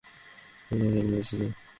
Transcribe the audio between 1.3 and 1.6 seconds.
যে?